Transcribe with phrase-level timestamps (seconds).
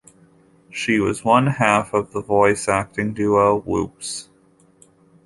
[0.71, 4.29] She was one half of the voice acting duo Whoops!!